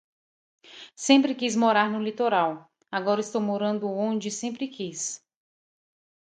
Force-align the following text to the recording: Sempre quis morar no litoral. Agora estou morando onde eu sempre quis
Sempre 0.95 1.35
quis 1.35 1.55
morar 1.55 1.87
no 1.91 2.01
litoral. 2.01 2.67
Agora 2.91 3.21
estou 3.21 3.39
morando 3.39 3.87
onde 3.87 4.29
eu 4.29 4.31
sempre 4.31 4.67
quis 4.67 5.23